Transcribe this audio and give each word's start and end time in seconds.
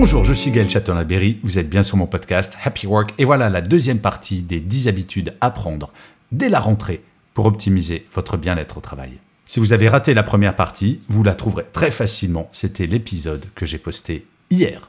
Bonjour, 0.00 0.24
je 0.24 0.32
suis 0.32 0.50
Gaël 0.50 0.70
Châtelain-Berry, 0.70 1.40
vous 1.42 1.58
êtes 1.58 1.68
bien 1.68 1.82
sur 1.82 1.98
mon 1.98 2.06
podcast 2.06 2.56
Happy 2.64 2.86
Work 2.86 3.12
et 3.18 3.26
voilà 3.26 3.50
la 3.50 3.60
deuxième 3.60 3.98
partie 3.98 4.40
des 4.40 4.58
10 4.58 4.88
habitudes 4.88 5.34
à 5.42 5.50
prendre 5.50 5.92
dès 6.32 6.48
la 6.48 6.58
rentrée 6.58 7.02
pour 7.34 7.44
optimiser 7.44 8.06
votre 8.14 8.38
bien-être 8.38 8.78
au 8.78 8.80
travail. 8.80 9.18
Si 9.44 9.60
vous 9.60 9.74
avez 9.74 9.90
raté 9.90 10.14
la 10.14 10.22
première 10.22 10.56
partie, 10.56 11.00
vous 11.08 11.22
la 11.22 11.34
trouverez 11.34 11.66
très 11.70 11.90
facilement. 11.90 12.48
C'était 12.50 12.86
l'épisode 12.86 13.44
que 13.54 13.66
j'ai 13.66 13.76
posté 13.76 14.24
hier. 14.48 14.88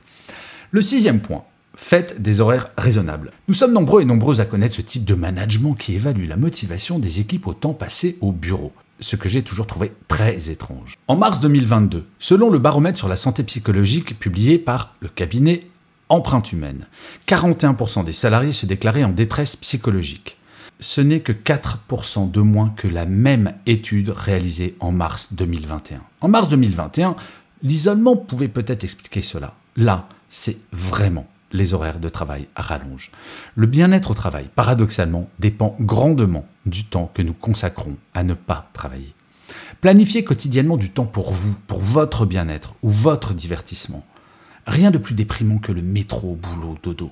Le 0.72 0.82
sixième 0.82 1.20
point, 1.20 1.44
faites 1.76 2.22
des 2.22 2.40
horaires 2.40 2.70
raisonnables. 2.78 3.32
Nous 3.50 3.54
sommes 3.54 3.74
nombreux 3.74 4.04
et 4.04 4.06
nombreuses 4.06 4.40
à 4.40 4.46
connaître 4.46 4.76
ce 4.76 4.82
type 4.82 5.04
de 5.04 5.16
management 5.16 5.74
qui 5.74 5.94
évalue 5.94 6.30
la 6.30 6.38
motivation 6.38 7.00
des 7.00 7.20
équipes 7.20 7.48
au 7.48 7.54
temps 7.54 7.74
passé 7.74 8.18
au 8.22 8.32
bureau 8.32 8.72
ce 9.02 9.16
que 9.16 9.28
j'ai 9.28 9.42
toujours 9.44 9.68
trouvé 9.68 9.92
très 10.08 10.50
étrange. 10.50 10.96
En 11.08 11.16
mars 11.16 11.40
2022, 11.40 12.06
selon 12.20 12.50
le 12.50 12.60
baromètre 12.60 12.98
sur 12.98 13.08
la 13.10 13.16
santé 13.16 13.44
psychologique 13.44 14.18
publié 14.20 14.58
par 14.58 14.96
le 15.02 15.10
cabinet 15.10 15.68
Empreinte 16.10 16.52
Humaine, 16.52 16.88
41% 17.28 18.04
des 18.06 18.12
salariés 18.12 18.52
se 18.52 18.66
déclaraient 18.66 19.04
en 19.04 19.10
détresse 19.10 19.56
psychologique 19.56 20.38
ce 20.82 21.00
n'est 21.00 21.22
que 21.22 21.32
4% 21.32 22.30
de 22.30 22.42
moins 22.42 22.74
que 22.76 22.88
la 22.88 23.06
même 23.06 23.54
étude 23.68 24.10
réalisée 24.10 24.76
en 24.80 24.92
mars 24.92 25.34
2021. 25.34 26.02
En 26.20 26.28
mars 26.28 26.50
2021, 26.50 27.16
l'isolement 27.64 28.18
pouvait 28.18 28.48
peut-être 28.48 28.84
expliquer 28.84 29.22
cela. 29.22 29.54
Là, 29.78 30.10
c'est 30.30 30.58
vraiment 30.72 31.28
les 31.52 31.74
horaires 31.74 32.00
de 32.00 32.10
travail 32.10 32.48
à 32.56 32.62
rallonge. 32.62 33.12
Le 33.56 33.68
bien-être 33.68 34.12
au 34.12 34.14
travail, 34.14 34.50
paradoxalement, 34.56 35.30
dépend 35.40 35.76
grandement 35.80 36.46
du 36.66 36.86
temps 36.86 37.12
que 37.14 37.22
nous 37.22 37.34
consacrons 37.34 37.96
à 38.14 38.24
ne 38.24 38.34
pas 38.34 38.70
travailler. 38.74 39.14
Planifiez 39.82 40.24
quotidiennement 40.24 40.78
du 40.78 40.90
temps 40.90 41.06
pour 41.06 41.34
vous, 41.34 41.56
pour 41.68 41.80
votre 41.80 42.26
bien-être 42.26 42.76
ou 42.84 42.90
votre 42.90 43.34
divertissement. 43.34 44.06
Rien 44.68 44.92
de 44.92 45.00
plus 45.00 45.16
déprimant 45.16 45.58
que 45.58 45.72
le 45.72 45.82
métro, 45.82 46.36
boulot, 46.36 46.78
dodo. 46.84 47.12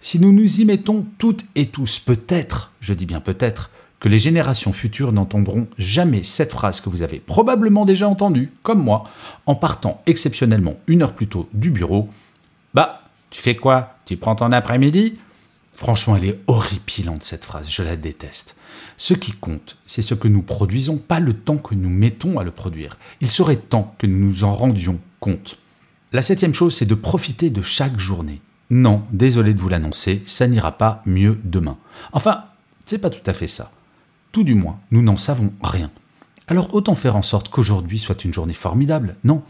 Si 0.00 0.20
nous 0.20 0.32
nous 0.32 0.60
y 0.60 0.64
mettons 0.64 1.06
toutes 1.18 1.46
et 1.54 1.66
tous, 1.66 1.98
peut-être, 1.98 2.72
je 2.80 2.92
dis 2.92 3.06
bien 3.06 3.20
peut-être, 3.20 3.70
que 4.00 4.08
les 4.08 4.18
générations 4.18 4.72
futures 4.72 5.12
n'entendront 5.12 5.66
jamais 5.78 6.22
cette 6.22 6.52
phrase 6.52 6.80
que 6.80 6.88
vous 6.88 7.02
avez 7.02 7.20
probablement 7.20 7.84
déjà 7.84 8.08
entendue, 8.08 8.50
comme 8.62 8.82
moi, 8.82 9.04
en 9.46 9.54
partant 9.54 10.02
exceptionnellement 10.06 10.76
une 10.86 11.02
heure 11.02 11.14
plus 11.14 11.26
tôt 11.26 11.48
du 11.52 11.70
bureau. 11.70 12.08
Bah, 12.74 12.99
tu 13.30 13.40
fais 13.40 13.56
quoi? 13.56 13.96
Tu 14.04 14.16
prends 14.16 14.34
ton 14.34 14.52
après-midi? 14.52 15.18
Franchement, 15.74 16.16
elle 16.16 16.26
est 16.26 16.40
horripilante 16.46 17.22
cette 17.22 17.44
phrase, 17.44 17.70
je 17.70 17.82
la 17.82 17.96
déteste. 17.96 18.56
Ce 18.96 19.14
qui 19.14 19.32
compte, 19.32 19.78
c'est 19.86 20.02
ce 20.02 20.14
que 20.14 20.28
nous 20.28 20.42
produisons, 20.42 20.98
pas 20.98 21.20
le 21.20 21.32
temps 21.32 21.56
que 21.56 21.74
nous 21.74 21.88
mettons 21.88 22.38
à 22.38 22.44
le 22.44 22.50
produire. 22.50 22.98
Il 23.20 23.30
serait 23.30 23.56
temps 23.56 23.94
que 23.98 24.06
nous 24.06 24.18
nous 24.18 24.44
en 24.44 24.52
rendions 24.52 25.00
compte. 25.20 25.58
La 26.12 26.22
septième 26.22 26.54
chose, 26.54 26.76
c'est 26.76 26.86
de 26.86 26.94
profiter 26.94 27.50
de 27.50 27.62
chaque 27.62 27.98
journée. 27.98 28.42
Non, 28.68 29.02
désolé 29.10 29.54
de 29.54 29.60
vous 29.60 29.68
l'annoncer, 29.68 30.22
ça 30.26 30.46
n'ira 30.48 30.72
pas 30.72 31.02
mieux 31.06 31.40
demain. 31.44 31.78
Enfin, 32.12 32.44
c'est 32.84 32.98
pas 32.98 33.10
tout 33.10 33.22
à 33.24 33.32
fait 33.32 33.46
ça. 33.46 33.72
Tout 34.32 34.44
du 34.44 34.54
moins, 34.54 34.78
nous 34.90 35.02
n'en 35.02 35.16
savons 35.16 35.52
rien. 35.62 35.90
Alors 36.46 36.74
autant 36.74 36.94
faire 36.94 37.16
en 37.16 37.22
sorte 37.22 37.48
qu'aujourd'hui 37.48 37.98
soit 37.98 38.24
une 38.24 38.32
journée 38.32 38.52
formidable 38.52 39.16
Non? 39.22 39.42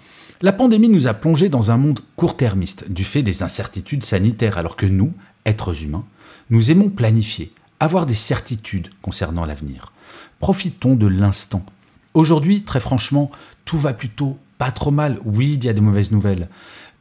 La 0.42 0.52
pandémie 0.52 0.88
nous 0.88 1.06
a 1.06 1.12
plongé 1.12 1.50
dans 1.50 1.70
un 1.70 1.76
monde 1.76 2.00
court-termiste 2.16 2.90
du 2.90 3.04
fait 3.04 3.22
des 3.22 3.42
incertitudes 3.42 4.06
sanitaires, 4.06 4.56
alors 4.56 4.74
que 4.74 4.86
nous, 4.86 5.12
êtres 5.44 5.84
humains, 5.84 6.06
nous 6.48 6.70
aimons 6.70 6.88
planifier, 6.88 7.52
avoir 7.78 8.06
des 8.06 8.14
certitudes 8.14 8.88
concernant 9.02 9.44
l'avenir. 9.44 9.92
Profitons 10.38 10.96
de 10.96 11.06
l'instant. 11.06 11.62
Aujourd'hui, 12.14 12.62
très 12.62 12.80
franchement, 12.80 13.30
tout 13.66 13.76
va 13.76 13.92
plutôt 13.92 14.38
pas 14.56 14.70
trop 14.70 14.90
mal. 14.90 15.18
Oui, 15.26 15.58
il 15.58 15.64
y 15.64 15.68
a 15.68 15.74
des 15.74 15.82
mauvaises 15.82 16.10
nouvelles. 16.10 16.48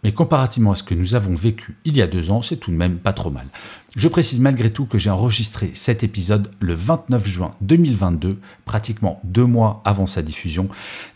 Mais 0.03 0.11
comparativement 0.11 0.73
à 0.73 0.75
ce 0.75 0.83
que 0.83 0.93
nous 0.93 1.15
avons 1.15 1.33
vécu 1.33 1.77
il 1.85 1.95
y 1.95 2.01
a 2.01 2.07
deux 2.07 2.31
ans, 2.31 2.41
c'est 2.41 2.57
tout 2.57 2.71
de 2.71 2.75
même 2.75 2.97
pas 2.97 3.13
trop 3.13 3.31
mal. 3.31 3.47
Je 3.95 4.07
précise 4.09 4.41
malgré 4.41 4.69
tout 4.69 4.85
que 4.85 4.97
j'ai 4.97 5.09
enregistré 5.09 5.71
cet 5.73 6.03
épisode 6.03 6.51
le 6.59 6.73
29 6.73 7.25
juin 7.25 7.51
2022, 7.61 8.37
pratiquement 8.65 9.21
deux 9.23 9.45
mois 9.45 9.81
avant 9.85 10.07
sa 10.07 10.21
diffusion. 10.21 10.67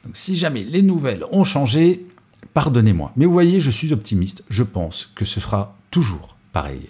Donc 0.06 0.16
si 0.16 0.38
jamais 0.38 0.64
les 0.64 0.82
nouvelles 0.82 1.24
ont 1.32 1.44
changé, 1.44 2.06
pardonnez-moi. 2.54 3.12
Mais 3.16 3.26
vous 3.26 3.34
voyez, 3.34 3.60
je 3.60 3.72
suis 3.72 3.94
optimiste, 3.94 4.44
je 4.50 4.64
pense 4.64 5.12
que 5.16 5.26
ce 5.26 5.40
sera 5.40 5.78
toujours 5.92 6.38
pareil. 6.52 6.82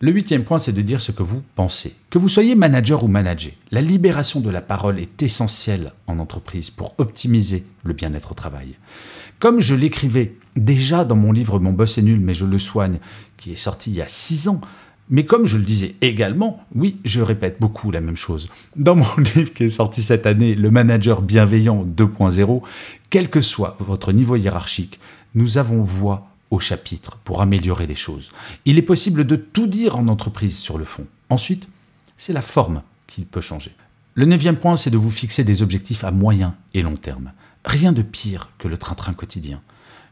Le 0.00 0.10
huitième 0.10 0.42
point, 0.42 0.58
c'est 0.58 0.72
de 0.72 0.82
dire 0.82 1.00
ce 1.00 1.12
que 1.12 1.22
vous 1.22 1.42
pensez. 1.54 1.94
Que 2.10 2.18
vous 2.18 2.28
soyez 2.28 2.56
manager 2.56 3.04
ou 3.04 3.08
manager, 3.08 3.52
la 3.70 3.80
libération 3.80 4.40
de 4.40 4.50
la 4.50 4.60
parole 4.60 4.98
est 4.98 5.22
essentielle 5.22 5.92
en 6.08 6.18
entreprise 6.18 6.70
pour 6.70 6.94
optimiser 6.98 7.64
le 7.84 7.92
bien-être 7.94 8.32
au 8.32 8.34
travail. 8.34 8.74
Comme 9.38 9.60
je 9.60 9.76
l'écrivais 9.76 10.34
déjà 10.56 11.04
dans 11.04 11.16
mon 11.16 11.30
livre 11.30 11.60
Mon 11.60 11.72
boss 11.72 11.98
est 11.98 12.02
nul 12.02 12.20
mais 12.20 12.34
je 12.34 12.44
le 12.44 12.58
soigne, 12.58 12.98
qui 13.36 13.52
est 13.52 13.56
sorti 13.56 13.90
il 13.90 13.96
y 13.96 14.02
a 14.02 14.08
six 14.08 14.48
ans, 14.48 14.60
mais 15.12 15.26
comme 15.26 15.44
je 15.44 15.58
le 15.58 15.64
disais 15.64 15.94
également, 16.00 16.64
oui, 16.74 16.96
je 17.04 17.20
répète 17.20 17.58
beaucoup 17.60 17.90
la 17.90 18.00
même 18.00 18.16
chose. 18.16 18.48
Dans 18.76 18.96
mon 18.96 19.14
livre 19.36 19.52
qui 19.52 19.64
est 19.64 19.70
sorti 19.70 20.02
cette 20.02 20.24
année, 20.24 20.54
Le 20.54 20.70
manager 20.70 21.20
bienveillant 21.20 21.84
2.0, 21.84 22.62
quel 23.10 23.28
que 23.28 23.42
soit 23.42 23.76
votre 23.78 24.12
niveau 24.12 24.36
hiérarchique, 24.36 24.98
nous 25.34 25.58
avons 25.58 25.82
voix 25.82 26.28
au 26.50 26.60
chapitre 26.60 27.18
pour 27.24 27.42
améliorer 27.42 27.86
les 27.86 27.94
choses. 27.94 28.30
Il 28.64 28.78
est 28.78 28.82
possible 28.82 29.26
de 29.26 29.36
tout 29.36 29.66
dire 29.66 29.98
en 29.98 30.08
entreprise 30.08 30.56
sur 30.56 30.78
le 30.78 30.84
fond. 30.84 31.06
Ensuite, 31.28 31.68
c'est 32.16 32.32
la 32.32 32.42
forme 32.42 32.82
qui 33.06 33.26
peut 33.26 33.42
changer. 33.42 33.72
Le 34.14 34.24
neuvième 34.24 34.56
point, 34.56 34.78
c'est 34.78 34.90
de 34.90 34.96
vous 34.96 35.10
fixer 35.10 35.44
des 35.44 35.62
objectifs 35.62 36.04
à 36.04 36.10
moyen 36.10 36.54
et 36.72 36.80
long 36.80 36.96
terme. 36.96 37.32
Rien 37.66 37.92
de 37.92 38.02
pire 38.02 38.48
que 38.56 38.66
le 38.66 38.78
train-train 38.78 39.12
quotidien. 39.12 39.60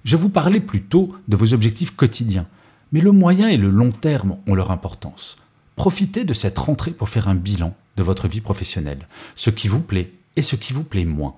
Je 0.05 0.17
vous 0.17 0.29
parlais 0.29 0.61
plutôt 0.61 1.15
de 1.27 1.37
vos 1.37 1.55
objectifs 1.55 1.97
quotidiens, 1.97 2.47
mais 2.93 3.01
le 3.01 3.13
moyen 3.13 3.49
et 3.49 3.57
le 3.57 3.71
long 3.71 3.93
terme 3.93 4.37
ont 4.47 4.55
leur 4.55 4.71
importance. 4.71 5.37
Profitez 5.77 6.25
de 6.25 6.35
cette 6.35 6.59
rentrée 6.59 6.91
pour 6.91 7.09
faire 7.09 7.29
un 7.29 7.35
bilan 7.35 7.75
de 7.97 8.03
votre 8.03 8.29
vie 8.29 8.41
professionnelle, 8.41 9.09
ce 9.37 9.51
qui 9.51 9.69
vous 9.69 9.81
plaît 9.81 10.13
et 10.37 10.43
ce 10.43 10.57
qui 10.57 10.73
vous 10.73 10.85
plaît 10.85 11.05
moins. 11.05 11.35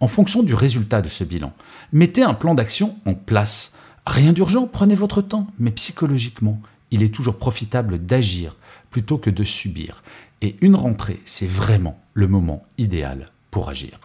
En 0.00 0.08
fonction 0.08 0.42
du 0.42 0.54
résultat 0.54 1.02
de 1.02 1.08
ce 1.08 1.24
bilan, 1.24 1.52
mettez 1.92 2.22
un 2.22 2.34
plan 2.34 2.54
d'action 2.54 2.96
en 3.04 3.14
place 3.14 3.74
Rien 4.06 4.32
d'urgent, 4.32 4.66
prenez 4.66 4.94
votre 4.94 5.22
temps, 5.22 5.46
mais 5.58 5.70
psychologiquement, 5.70 6.60
il 6.90 7.02
est 7.02 7.14
toujours 7.14 7.38
profitable 7.38 8.04
d'agir 8.04 8.56
plutôt 8.90 9.18
que 9.18 9.30
de 9.30 9.44
subir. 9.44 10.02
Et 10.42 10.56
une 10.62 10.74
rentrée, 10.74 11.20
c'est 11.24 11.46
vraiment 11.46 12.00
le 12.14 12.26
moment 12.26 12.64
idéal 12.78 13.30
pour 13.50 13.68
agir. 13.68 14.00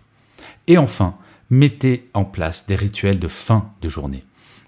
Et 0.67 0.77
enfin, 0.77 1.16
mettez 1.50 2.09
en 2.13 2.25
place 2.25 2.67
des 2.67 2.75
rituels 2.75 3.19
de 3.19 3.27
fin 3.27 3.72
de 3.81 3.89
journée. 3.89 4.23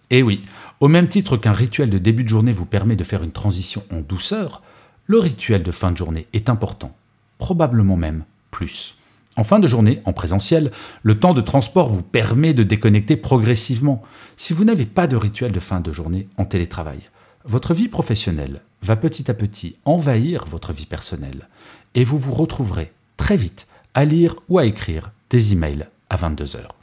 Et 0.09 0.23
oui, 0.23 0.43
au 0.79 0.87
même 0.87 1.09
titre 1.09 1.37
qu'un 1.37 1.53
rituel 1.53 1.89
de 1.89 1.97
début 1.97 2.23
de 2.23 2.29
journée 2.29 2.51
vous 2.51 2.65
permet 2.65 2.95
de 2.95 3.03
faire 3.03 3.23
une 3.23 3.31
transition 3.31 3.83
en 3.91 3.99
douceur, 3.99 4.61
le 5.05 5.19
rituel 5.19 5.63
de 5.63 5.71
fin 5.71 5.91
de 5.91 5.97
journée 5.97 6.27
est 6.33 6.49
important, 6.49 6.95
probablement 7.37 7.97
même 7.97 8.23
plus. 8.51 8.95
En 9.37 9.43
fin 9.43 9.59
de 9.59 9.67
journée, 9.67 10.01
en 10.05 10.13
présentiel, 10.13 10.71
le 11.03 11.19
temps 11.19 11.33
de 11.33 11.41
transport 11.41 11.89
vous 11.89 12.01
permet 12.01 12.53
de 12.53 12.63
déconnecter 12.63 13.15
progressivement. 13.15 14.01
Si 14.35 14.51
vous 14.51 14.63
n'avez 14.63 14.85
pas 14.85 15.07
de 15.07 15.15
rituel 15.15 15.51
de 15.51 15.59
fin 15.59 15.79
de 15.79 15.91
journée 15.91 16.27
en 16.37 16.45
télétravail, 16.45 16.99
votre 17.45 17.73
vie 17.73 17.87
professionnelle 17.87 18.61
va 18.81 18.95
petit 18.95 19.29
à 19.29 19.33
petit 19.33 19.75
envahir 19.85 20.45
votre 20.45 20.73
vie 20.73 20.85
personnelle 20.85 21.47
et 21.95 22.03
vous 22.03 22.17
vous 22.17 22.33
retrouverez 22.33 22.91
très 23.15 23.37
vite 23.37 23.67
à 23.93 24.05
lire 24.05 24.35
ou 24.49 24.57
à 24.59 24.65
écrire 24.65 25.11
des 25.29 25.53
emails 25.53 25.87
à 26.09 26.17
22 26.17 26.55
heures. 26.55 26.75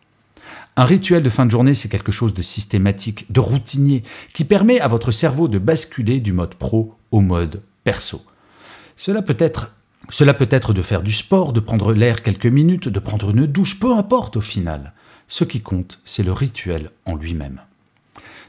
Un 0.76 0.85
rituel 0.85 1.23
de 1.23 1.31
fin 1.31 1.46
de 1.46 1.50
journée, 1.50 1.75
c'est 1.75 1.88
quelque 1.88 2.12
chose 2.12 2.35
de 2.35 2.43
systématique, 2.43 3.31
de 3.32 3.41
routinier, 3.41 4.02
qui 4.32 4.44
permet 4.44 4.81
à 4.81 4.88
votre 4.88 5.12
cerveau 5.12 5.49
de 5.49 5.58
basculer 5.58 6.20
du 6.20 6.32
mode 6.32 6.55
pro 6.55 6.94
au 7.11 7.20
mode 7.20 7.62
perso. 7.85 8.23
Cela 8.96 9.23
peut 9.23 9.37
être 9.38 9.70
cela 10.11 10.35
peut 10.35 10.49
être 10.50 10.75
de 10.75 10.82
faire 10.82 11.02
du 11.02 11.12
sport, 11.12 11.55
de 11.55 11.61
prendre 11.61 11.94
l'air 11.94 12.23
quelques 12.23 12.44
minutes, 12.44 12.88
de 12.88 12.99
prendre 12.99 13.31
une 13.31 13.46
douche, 13.46 13.81
peu 13.81 13.96
importe 13.96 14.37
au 14.37 14.43
final. 14.43 14.93
Ce 15.29 15.44
qui 15.44 15.62
compte, 15.62 15.99
c'est 16.05 16.23
le 16.23 16.32
rituel 16.32 16.91
en 17.06 17.17
lui-même. 17.17 17.61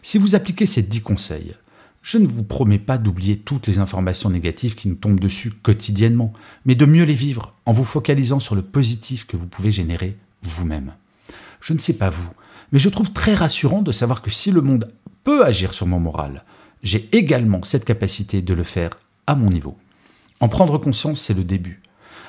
Si 0.02 0.18
vous 0.18 0.36
appliquez 0.36 0.66
ces 0.66 0.82
dix 0.82 1.02
conseils, 1.02 1.56
je 2.02 2.18
ne 2.18 2.28
vous 2.28 2.44
promets 2.44 2.78
pas 2.78 2.98
d'oublier 2.98 3.38
toutes 3.38 3.68
les 3.68 3.80
informations 3.80 4.30
négatives 4.30 4.76
qui 4.76 4.90
nous 4.90 4.96
tombent 4.96 5.20
dessus 5.20 5.50
quotidiennement, 5.50 6.34
mais 6.66 6.76
de 6.76 6.86
mieux 6.86 7.06
les 7.06 7.14
vivre 7.14 7.54
en 7.66 7.72
vous 7.72 7.86
focalisant 7.86 8.40
sur 8.40 8.54
le 8.54 8.62
positif 8.62 9.26
que 9.26 9.38
vous 9.38 9.48
pouvez 9.48 9.72
générer 9.72 10.18
vous-même. 10.44 10.94
Je 11.66 11.74
ne 11.74 11.80
sais 11.80 11.94
pas 11.94 12.12
vous, 12.12 12.30
mais 12.72 12.78
je 12.78 12.90
trouve 12.90 13.12
très 13.12 13.34
rassurant 13.34 13.82
de 13.82 13.92
savoir 13.92 14.22
que 14.22 14.30
si 14.30 14.52
le 14.52 14.62
monde 14.62 14.94
peut 15.24 15.44
agir 15.44 15.74
sur 15.74 15.88
mon 15.88 16.00
moral, 16.00 16.44
j'ai 16.84 17.10
également 17.12 17.64
cette 17.64 17.86
capacité 17.86 18.44
de 18.44 18.54
le 18.54 18.62
faire 18.62 18.92
à 19.26 19.34
mon 19.34 19.50
niveau. 19.50 19.76
En 20.40 20.48
prendre 20.48 20.78
conscience, 20.78 21.22
c'est 21.22 21.34
le 21.34 21.44
début. 21.44 21.82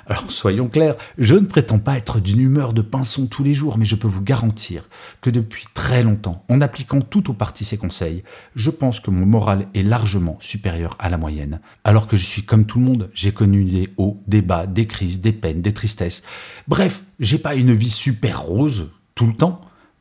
Alors 0.06 0.30
soyons 0.30 0.68
clairs, 0.68 0.96
je 1.18 1.34
ne 1.34 1.44
prétends 1.44 1.80
pas 1.80 1.98
être 1.98 2.18
d'une 2.18 2.40
humeur 2.40 2.72
de 2.72 2.80
pinson 2.80 3.26
tous 3.26 3.44
les 3.44 3.52
jours, 3.52 3.76
mais 3.76 3.84
je 3.84 3.94
peux 3.94 4.08
vous 4.08 4.22
garantir 4.22 4.88
que 5.20 5.28
depuis 5.28 5.66
très 5.74 6.02
longtemps, 6.02 6.42
en 6.48 6.62
appliquant 6.62 7.02
tout 7.02 7.28
aux 7.28 7.34
parties 7.34 7.66
ces 7.66 7.76
conseils, 7.76 8.24
je 8.54 8.70
pense 8.70 9.00
que 9.00 9.10
mon 9.10 9.26
moral 9.26 9.66
est 9.74 9.82
largement 9.82 10.38
supérieur 10.40 10.96
à 10.98 11.10
la 11.10 11.18
moyenne. 11.18 11.60
Alors 11.84 12.06
que 12.06 12.16
je 12.16 12.24
suis 12.24 12.44
comme 12.46 12.64
tout 12.64 12.78
le 12.78 12.86
monde, 12.86 13.10
j'ai 13.12 13.32
connu 13.32 13.64
des 13.64 13.90
hauts, 13.98 14.22
des 14.26 14.40
bas, 14.40 14.66
des 14.66 14.86
crises, 14.86 15.20
des 15.20 15.32
peines, 15.32 15.60
des 15.60 15.74
tristesses. 15.74 16.22
Bref, 16.68 17.02
j'ai 17.20 17.38
pas 17.38 17.54
une 17.54 17.74
vie 17.74 17.90
super 17.90 18.40
rose 18.40 18.88
tout 19.16 19.26
le 19.26 19.32
temps. 19.32 19.60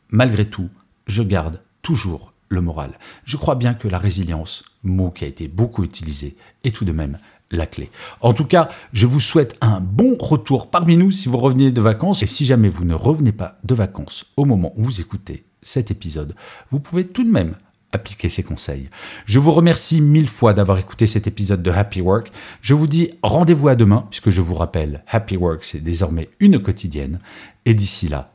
Malgré 0.10 0.46
tout, 0.46 0.70
je 1.08 1.24
garde 1.24 1.62
toujours 1.82 2.34
le 2.50 2.62
moral. 2.62 3.00
Je 3.24 3.38
crois 3.38 3.56
bien 3.56 3.74
que 3.74 3.88
la 3.88 3.98
résilience, 3.98 4.64
mot 4.84 5.10
qui 5.10 5.24
a 5.24 5.28
été 5.28 5.48
beaucoup 5.48 5.84
utilisé, 5.84 6.36
est 6.64 6.76
tout 6.76 6.86
de 6.86 6.92
même 6.92 7.18
la 7.50 7.66
clé. 7.66 7.90
En 8.22 8.34
tout 8.34 8.46
cas, 8.46 8.70
je 8.94 9.08
vous 9.08 9.20
souhaite 9.20 9.58
un 9.62 9.80
bon 9.80 10.16
retour 10.20 10.70
parmi 10.70 10.98
nous 10.98 11.12
si 11.12 11.30
vous 11.30 11.38
revenez 11.38 11.72
de 11.72 11.82
vacances. 11.82 12.22
Et 12.22 12.28
si 12.28 12.46
jamais 12.46 12.70
vous 12.70 12.86
ne 12.86 12.94
revenez 12.94 13.32
pas 13.32 13.58
de 13.64 13.74
vacances 13.74 14.26
au 14.38 14.46
moment 14.46 14.74
où 14.76 14.84
vous 14.84 15.02
écoutez 15.02 15.46
cet 15.64 15.90
épisode, 15.90 16.36
vous 16.70 16.80
pouvez 16.80 17.08
tout 17.08 17.24
de 17.24 17.32
même 17.32 17.56
appliquer 17.92 18.30
ces 18.30 18.44
conseils. 18.44 18.90
Je 19.26 19.40
vous 19.40 19.54
remercie 19.54 20.02
mille 20.02 20.28
fois 20.28 20.54
d'avoir 20.54 20.78
écouté 20.78 21.08
cet 21.08 21.28
épisode 21.28 21.64
de 21.64 21.72
Happy 21.72 22.02
Work. 22.02 22.32
Je 22.62 22.74
vous 22.74 22.88
dis 22.88 23.12
rendez-vous 23.24 23.70
à 23.70 23.76
demain, 23.76 24.06
puisque 24.10 24.32
je 24.32 24.42
vous 24.42 24.56
rappelle, 24.56 25.04
Happy 25.08 25.38
Work, 25.38 25.64
c'est 25.64 25.80
désormais 25.80 26.30
une 26.40 26.60
quotidienne. 26.60 27.20
Et 27.66 27.74
d'ici 27.74 28.10
là, 28.10 28.35